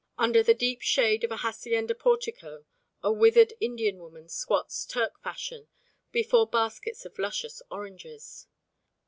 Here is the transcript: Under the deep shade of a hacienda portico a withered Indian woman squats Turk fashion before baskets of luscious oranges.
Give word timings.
Under 0.17 0.41
the 0.41 0.55
deep 0.55 0.81
shade 0.81 1.23
of 1.23 1.29
a 1.31 1.37
hacienda 1.37 1.93
portico 1.93 2.65
a 3.03 3.11
withered 3.11 3.53
Indian 3.59 3.99
woman 3.99 4.29
squats 4.29 4.83
Turk 4.83 5.19
fashion 5.21 5.67
before 6.11 6.47
baskets 6.47 7.05
of 7.05 7.19
luscious 7.19 7.61
oranges. 7.69 8.47